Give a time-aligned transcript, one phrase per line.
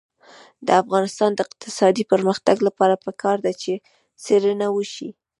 [0.67, 3.73] د افغانستان د اقتصادي پرمختګ لپاره پکار ده چې
[4.23, 5.09] څېړنه وشي.